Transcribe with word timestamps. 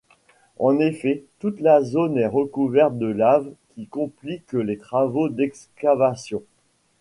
En 0.57 0.79
effet, 0.79 1.25
toute 1.37 1.59
la 1.59 1.83
zone 1.83 2.17
est 2.17 2.25
recouverte 2.25 2.97
de 2.97 3.05
lave 3.05 3.53
qui 3.75 3.85
complique 3.85 4.53
les 4.53 4.79
travaux 4.79 5.29
d'excavation. 5.29 6.41